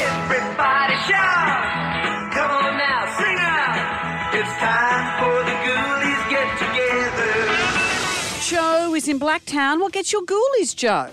Everybody 0.00 0.94
shout! 1.08 2.32
Come 2.32 2.50
on 2.52 2.78
now, 2.78 3.16
sing 3.18 3.36
out! 3.40 4.32
It's 4.32 4.54
time 4.60 5.18
for 5.18 5.42
the 5.42 5.56
ghoulies 5.66 6.30
get 6.30 6.48
together. 6.58 7.34
Joe 8.48 8.94
is 8.94 9.08
in 9.08 9.18
Blacktown. 9.18 9.80
What 9.80 9.92
gets 9.92 10.12
your 10.12 10.22
ghoulies, 10.22 10.76
Joe? 10.76 11.10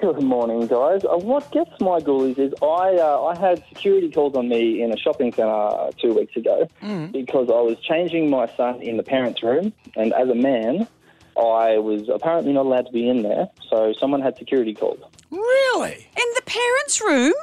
Good 0.00 0.20
morning, 0.24 0.66
guys. 0.66 1.04
Uh, 1.04 1.18
what 1.18 1.52
gets 1.52 1.70
my 1.80 2.00
ghoulies 2.00 2.36
is 2.36 2.52
I 2.60 2.96
uh, 2.96 3.22
I 3.32 3.38
had 3.38 3.62
security 3.68 4.10
calls 4.10 4.34
on 4.34 4.48
me 4.48 4.82
in 4.82 4.92
a 4.92 4.96
shopping 4.96 5.32
centre 5.32 5.90
two 6.02 6.14
weeks 6.14 6.34
ago 6.36 6.68
because 7.12 7.48
I 7.48 7.60
was 7.60 7.78
changing 7.78 8.28
my 8.28 8.48
son 8.56 8.82
in 8.82 8.96
the 8.96 9.04
parents' 9.04 9.40
room, 9.40 9.72
and 9.94 10.12
as 10.14 10.28
a 10.28 10.34
man, 10.34 10.88
I 11.36 11.78
was 11.78 12.08
apparently 12.08 12.52
not 12.54 12.66
allowed 12.66 12.86
to 12.86 12.92
be 12.92 13.08
in 13.08 13.22
there. 13.22 13.48
So 13.70 13.94
someone 14.00 14.20
had 14.20 14.36
security 14.36 14.74
called. 14.74 15.04
Really? 15.30 16.08
In 16.16 16.26
the 16.34 16.42
parents' 16.44 17.00
room? 17.00 17.34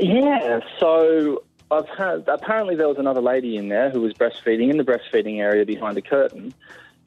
Yeah. 0.00 0.60
So 0.78 1.42
I've 1.70 1.88
had 1.88 2.24
apparently 2.28 2.74
there 2.76 2.88
was 2.88 2.98
another 2.98 3.20
lady 3.20 3.56
in 3.56 3.68
there 3.68 3.90
who 3.90 4.00
was 4.00 4.14
breastfeeding 4.14 4.70
in 4.70 4.78
the 4.78 4.84
breastfeeding 4.84 5.38
area 5.38 5.64
behind 5.64 5.98
a 5.98 6.02
curtain. 6.02 6.54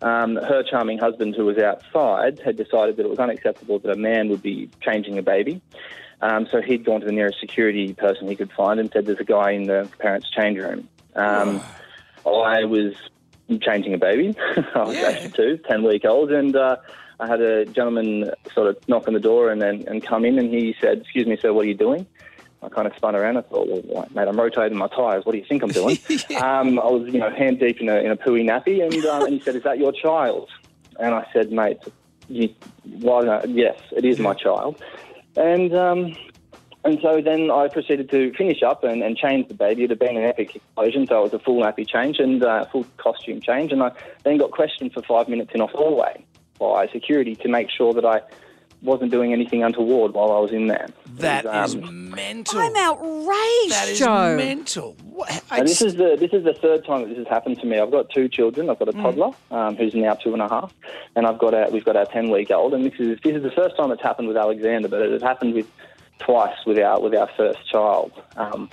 Um, 0.01 0.35
her 0.35 0.63
charming 0.63 0.97
husband, 0.97 1.35
who 1.35 1.45
was 1.45 1.57
outside, 1.59 2.39
had 2.39 2.55
decided 2.57 2.97
that 2.97 3.05
it 3.05 3.09
was 3.09 3.19
unacceptable 3.19 3.77
that 3.79 3.91
a 3.91 3.95
man 3.95 4.29
would 4.29 4.41
be 4.41 4.69
changing 4.81 5.17
a 5.19 5.21
baby. 5.21 5.61
Um, 6.21 6.47
so 6.51 6.59
he'd 6.61 6.83
gone 6.85 7.01
to 7.01 7.05
the 7.05 7.11
nearest 7.11 7.39
security 7.39 7.93
person 7.93 8.27
he 8.27 8.35
could 8.35 8.51
find 8.51 8.79
and 8.79 8.91
said, 8.91 9.05
"There's 9.05 9.19
a 9.19 9.23
guy 9.23 9.51
in 9.51 9.63
the 9.63 9.89
parents' 9.99 10.29
change 10.29 10.57
room." 10.59 10.87
Um, 11.15 11.61
I 12.25 12.63
was 12.65 12.93
changing 13.61 13.93
a 13.93 13.97
baby. 13.97 14.35
I 14.75 14.83
was 14.83 14.95
Yeah. 14.95 15.09
actually 15.09 15.29
two, 15.31 15.57
ten 15.67 15.83
week 15.83 16.05
old, 16.05 16.31
and 16.31 16.55
uh, 16.55 16.77
I 17.19 17.27
had 17.27 17.41
a 17.41 17.65
gentleman 17.65 18.31
sort 18.53 18.67
of 18.67 18.77
knock 18.87 19.07
on 19.07 19.13
the 19.13 19.19
door 19.19 19.51
and 19.51 19.61
then 19.61 19.83
and 19.87 20.03
come 20.05 20.25
in, 20.25 20.37
and 20.39 20.51
he 20.53 20.75
said, 20.81 20.99
"Excuse 21.01 21.27
me, 21.27 21.37
sir, 21.37 21.53
what 21.53 21.65
are 21.65 21.69
you 21.69 21.75
doing?" 21.75 22.05
I 22.63 22.69
kind 22.69 22.87
of 22.87 22.95
spun 22.95 23.15
around. 23.15 23.37
I 23.37 23.41
thought, 23.41 23.67
well, 23.67 24.07
mate, 24.13 24.27
I'm 24.27 24.39
rotating 24.39 24.77
my 24.77 24.87
tyres. 24.87 25.25
What 25.25 25.31
do 25.31 25.39
you 25.39 25.45
think 25.45 25.63
I'm 25.63 25.69
doing? 25.69 25.97
um, 26.41 26.79
I 26.79 26.85
was, 26.85 27.11
you 27.11 27.19
know, 27.19 27.31
hand 27.31 27.59
deep 27.59 27.81
in 27.81 27.89
a, 27.89 27.97
in 27.97 28.11
a 28.11 28.17
pooey 28.17 28.43
nappy, 28.43 28.83
and, 28.83 29.05
um, 29.05 29.23
and 29.23 29.33
he 29.33 29.39
said, 29.39 29.55
"Is 29.55 29.63
that 29.63 29.79
your 29.79 29.91
child?" 29.91 30.49
And 30.99 31.15
I 31.15 31.25
said, 31.33 31.51
"Mate, 31.51 31.79
you, 32.27 32.53
why 32.83 33.21
not? 33.21 33.49
Yes, 33.49 33.79
it 33.91 34.05
is 34.05 34.19
my 34.19 34.33
child." 34.33 34.81
And 35.35 35.73
um, 35.73 36.15
and 36.83 36.99
so 37.01 37.21
then 37.21 37.51
I 37.51 37.67
proceeded 37.67 38.09
to 38.09 38.33
finish 38.33 38.63
up 38.63 38.83
and, 38.83 39.03
and 39.03 39.15
change 39.15 39.47
the 39.47 39.53
baby. 39.53 39.83
It 39.83 39.91
had 39.91 39.99
been 39.99 40.17
an 40.17 40.23
epic 40.23 40.55
explosion, 40.55 41.05
so 41.07 41.19
it 41.19 41.23
was 41.23 41.33
a 41.33 41.39
full 41.39 41.61
nappy 41.61 41.87
change 41.87 42.19
and 42.19 42.43
uh, 42.43 42.65
full 42.65 42.85
costume 42.97 43.39
change. 43.39 43.71
And 43.71 43.83
I 43.83 43.91
then 44.23 44.37
got 44.37 44.51
questioned 44.51 44.93
for 44.93 45.01
five 45.03 45.29
minutes 45.29 45.51
in 45.53 45.61
a 45.61 45.67
hallway 45.67 46.25
by 46.59 46.87
security 46.87 47.35
to 47.35 47.47
make 47.47 47.69
sure 47.69 47.93
that 47.93 48.05
I 48.05 48.21
wasn't 48.81 49.11
doing 49.11 49.31
anything 49.31 49.63
untoward 49.63 50.13
while 50.13 50.31
I 50.31 50.39
was 50.39 50.51
in 50.51 50.67
there. 50.67 50.87
That 51.17 51.45
It 51.45 51.47
was, 51.49 51.75
is 51.75 51.83
um, 51.83 52.09
mental. 52.09 52.59
I'm 52.59 52.75
outraged, 52.75 53.71
That 53.71 53.87
is 53.89 53.99
Joe. 53.99 54.35
mental. 54.35 54.95
What? 55.03 55.43
And 55.51 55.67
this 55.67 55.81
is 55.81 55.95
the 55.95 56.15
this 56.19 56.31
is 56.33 56.43
the 56.43 56.53
third 56.53 56.85
time 56.85 57.01
that 57.01 57.09
this 57.09 57.17
has 57.19 57.27
happened 57.27 57.59
to 57.61 57.65
me. 57.67 57.77
I've 57.79 57.91
got 57.91 58.09
two 58.09 58.27
children. 58.27 58.69
I've 58.69 58.79
got 58.79 58.89
a 58.89 58.93
toddler 58.93 59.31
um, 59.51 59.75
who's 59.75 59.93
now 59.93 60.15
two 60.15 60.33
and 60.33 60.41
a 60.41 60.49
half, 60.49 60.73
and 61.15 61.27
I've 61.27 61.37
got 61.37 61.53
a 61.53 61.69
we've 61.71 61.85
got 61.85 61.95
our 61.95 62.05
ten 62.05 62.29
week 62.31 62.49
old. 62.51 62.73
And 62.73 62.85
this 62.85 62.99
is 62.99 63.19
this 63.23 63.35
is 63.35 63.43
the 63.43 63.51
first 63.51 63.77
time 63.77 63.91
it's 63.91 64.01
happened 64.01 64.27
with 64.27 64.37
Alexander, 64.37 64.87
but 64.87 65.01
it 65.01 65.11
has 65.11 65.21
happened 65.21 65.53
with 65.53 65.67
twice 66.19 66.57
with 66.65 66.79
our 66.79 66.99
with 66.99 67.13
our 67.13 67.29
first 67.37 67.69
child. 67.69 68.11
Um, 68.35 68.69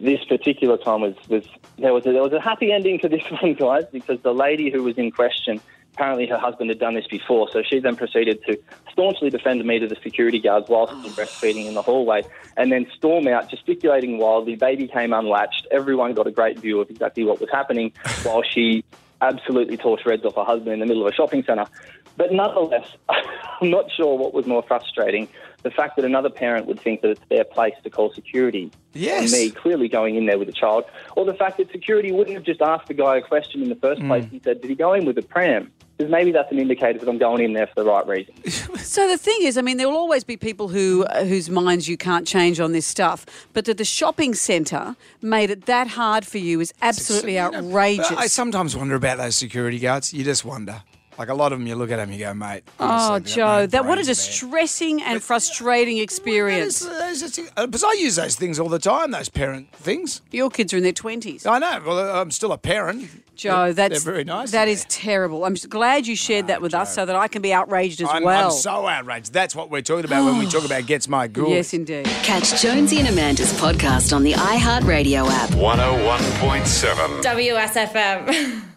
this 0.00 0.24
particular 0.24 0.76
time 0.76 1.00
was, 1.00 1.14
was 1.28 1.44
there 1.78 1.92
was 1.92 2.06
a, 2.06 2.12
there 2.12 2.22
was 2.22 2.32
a 2.32 2.40
happy 2.40 2.72
ending 2.72 2.98
to 3.00 3.08
this 3.08 3.22
one, 3.42 3.54
guys, 3.54 3.84
because 3.92 4.20
the 4.22 4.32
lady 4.34 4.70
who 4.70 4.82
was 4.82 4.96
in 4.96 5.10
question 5.10 5.60
apparently 5.98 6.26
her 6.26 6.38
husband 6.38 6.70
had 6.70 6.78
done 6.78 6.94
this 6.94 7.08
before, 7.08 7.48
so 7.52 7.60
she 7.68 7.80
then 7.80 7.96
proceeded 7.96 8.40
to 8.44 8.56
staunchly 8.92 9.30
defend 9.30 9.64
me 9.64 9.80
to 9.80 9.88
the 9.88 9.96
security 9.96 10.38
guards 10.38 10.68
whilst 10.68 10.94
was 11.02 11.12
breastfeeding 11.16 11.66
in 11.66 11.74
the 11.74 11.82
hallway, 11.82 12.22
and 12.56 12.70
then 12.70 12.86
storm 12.96 13.26
out 13.26 13.50
gesticulating 13.50 14.16
wildly. 14.18 14.54
Baby 14.54 14.86
came 14.86 15.12
unlatched. 15.12 15.66
Everyone 15.72 16.14
got 16.14 16.28
a 16.28 16.30
great 16.30 16.58
view 16.60 16.80
of 16.80 16.88
exactly 16.88 17.24
what 17.24 17.40
was 17.40 17.50
happening, 17.50 17.92
while 18.22 18.42
she 18.42 18.84
absolutely 19.20 19.76
tore 19.76 19.98
shreds 19.98 20.24
off 20.24 20.36
her 20.36 20.44
husband 20.44 20.74
in 20.74 20.78
the 20.78 20.86
middle 20.86 21.04
of 21.04 21.12
a 21.12 21.14
shopping 21.14 21.42
centre. 21.42 21.66
But 22.16 22.32
nonetheless, 22.32 22.86
I'm 23.08 23.70
not 23.70 23.90
sure 23.90 24.16
what 24.16 24.32
was 24.32 24.46
more 24.46 24.62
frustrating. 24.62 25.28
The 25.64 25.70
fact 25.72 25.96
that 25.96 26.04
another 26.04 26.30
parent 26.30 26.66
would 26.66 26.78
think 26.78 27.00
that 27.00 27.10
it's 27.10 27.20
their 27.28 27.42
place 27.42 27.74
to 27.82 27.90
call 27.90 28.12
security 28.12 28.70
Yes. 28.92 29.32
on 29.32 29.38
me 29.38 29.50
clearly 29.50 29.88
going 29.88 30.14
in 30.14 30.26
there 30.26 30.38
with 30.38 30.48
a 30.48 30.52
child, 30.52 30.84
or 31.16 31.24
the 31.24 31.34
fact 31.34 31.58
that 31.58 31.72
security 31.72 32.12
wouldn't 32.12 32.36
have 32.36 32.44
just 32.44 32.62
asked 32.62 32.86
the 32.86 32.94
guy 32.94 33.16
a 33.16 33.20
question 33.20 33.62
in 33.62 33.68
the 33.68 33.74
first 33.74 34.00
hmm. 34.00 34.08
place 34.08 34.24
and 34.30 34.40
said, 34.44 34.60
Did 34.60 34.70
he 34.70 34.76
go 34.76 34.92
in 34.92 35.04
with 35.04 35.18
a 35.18 35.22
pram? 35.22 35.72
Because 35.98 36.12
maybe 36.12 36.30
that's 36.30 36.50
an 36.52 36.60
indicator 36.60 37.00
that 37.00 37.08
I'm 37.08 37.18
going 37.18 37.42
in 37.42 37.54
there 37.54 37.66
for 37.66 37.82
the 37.82 37.90
right 37.90 38.06
reason. 38.06 38.34
So 38.78 39.06
the 39.06 39.18
thing 39.18 39.38
is, 39.42 39.58
I 39.58 39.62
mean, 39.62 39.76
there 39.76 39.88
will 39.88 39.96
always 39.96 40.24
be 40.24 40.36
people 40.36 40.68
who 40.68 41.04
uh, 41.04 41.24
whose 41.24 41.50
minds 41.50 41.88
you 41.88 41.96
can't 41.96 42.26
change 42.26 42.58
on 42.58 42.72
this 42.72 42.86
stuff. 42.86 43.26
But 43.52 43.64
that 43.66 43.76
the 43.76 43.84
shopping 43.84 44.32
centre 44.34 44.96
made 45.20 45.50
it 45.50 45.66
that 45.66 45.88
hard 45.88 46.24
for 46.26 46.38
you 46.38 46.60
is 46.60 46.72
absolutely 46.80 47.34
You 47.34 47.50
know, 47.50 47.58
outrageous. 47.58 48.12
I 48.12 48.28
sometimes 48.28 48.76
wonder 48.76 48.94
about 48.94 49.18
those 49.18 49.36
security 49.36 49.78
guards. 49.78 50.14
You 50.14 50.24
just 50.24 50.44
wonder. 50.44 50.82
Like 51.18 51.30
a 51.30 51.34
lot 51.34 51.52
of 51.52 51.58
them, 51.58 51.66
you 51.66 51.74
look 51.74 51.90
at 51.90 51.96
them, 51.96 52.12
you 52.12 52.20
go, 52.20 52.32
mate. 52.32 52.62
oh, 52.78 52.86
honestly, 52.86 53.18
they've 53.18 53.34
Joe, 53.36 53.46
no 53.60 53.66
that 53.66 53.84
what 53.84 53.98
a 53.98 54.04
brains, 54.04 54.06
man." 54.06 54.14
distressing 54.14 55.02
and 55.02 55.22
frustrating 55.22 55.98
experience. 55.98 56.84
Uh, 56.86 57.66
because 57.66 57.82
uh, 57.82 57.88
I 57.88 57.92
use 57.98 58.16
those 58.16 58.36
things 58.36 58.60
all 58.60 58.68
the 58.68 58.78
time, 58.78 59.10
those 59.10 59.28
parent 59.28 59.72
things. 59.72 60.22
Your 60.30 60.48
kids 60.48 60.72
are 60.72 60.76
in 60.76 60.84
their 60.84 60.92
twenties. 60.92 61.44
I 61.44 61.58
know. 61.58 61.82
Well, 61.84 61.98
uh, 61.98 62.20
I'm 62.20 62.30
still 62.30 62.52
a 62.52 62.58
parent. 62.58 63.10
Joe, 63.34 63.66
They're- 63.66 63.72
that's 63.88 64.04
they're 64.04 64.12
very 64.12 64.24
nice. 64.24 64.50
That 64.52 64.64
to 64.66 64.70
is 64.70 64.84
terrible. 64.88 65.44
I'm 65.44 65.54
just 65.54 65.68
glad 65.68 66.06
you 66.06 66.16
shared 66.16 66.48
that 66.48 66.60
with 66.62 66.74
us 66.74 66.94
so 66.94 67.04
that 67.06 67.14
I 67.16 67.28
can 67.28 67.40
be 67.42 67.52
outraged 67.52 68.00
as 68.00 68.08
I'm, 68.10 68.22
well. 68.24 68.46
I'm 68.46 68.52
so 68.52 68.86
outraged. 68.86 69.32
That's 69.32 69.54
what 69.54 69.70
we're 69.70 69.82
talking 69.82 70.04
about 70.04 70.24
when 70.24 70.38
we 70.38 70.46
talk 70.46 70.64
about 70.64 70.86
gets 70.86 71.08
my 71.08 71.28
ghoul. 71.28 71.48
yes, 71.48 71.72
indeed. 71.72 72.04
Catch 72.22 72.60
Jonesy 72.60 72.98
and 72.98 73.08
Amanda's 73.08 73.52
podcast 73.54 74.14
on 74.14 74.22
the 74.24 74.32
iHeartRadio 74.32 75.28
app. 75.28 75.50
101.7. 75.50 77.22
WSFM. 77.22 78.62